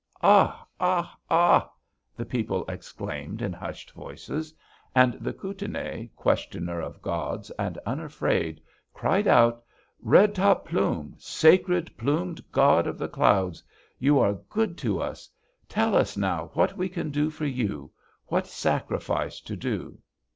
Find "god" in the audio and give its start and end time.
12.51-12.87